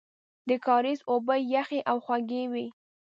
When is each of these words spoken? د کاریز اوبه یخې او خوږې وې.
د 0.49 0.49
کاریز 0.65 0.99
اوبه 1.11 1.35
یخې 1.55 1.79
او 1.89 1.97
خوږې 2.05 2.43
وې. 2.51 2.67